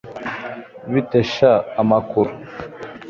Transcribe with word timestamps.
Bite 0.91 1.19
sha 1.33 1.53
amakuru 1.81 2.31